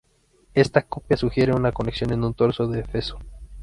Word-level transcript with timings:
Esta 0.55 0.81
copia 0.81 1.15
sugiere 1.15 1.53
una 1.53 1.71
conexión 1.71 2.09
con 2.09 2.23
un 2.23 2.33
Torso 2.33 2.65
de 2.65 2.79
Éfeso. 2.79 3.19